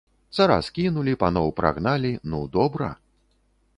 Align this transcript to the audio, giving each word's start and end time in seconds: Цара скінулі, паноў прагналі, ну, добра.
Цара 0.35 0.55
скінулі, 0.67 1.13
паноў 1.23 1.53
прагналі, 1.59 2.13
ну, 2.33 2.43
добра. 2.57 2.89